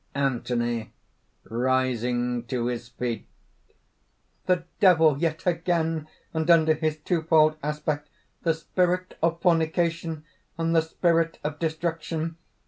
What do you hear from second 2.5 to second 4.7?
his feet): "The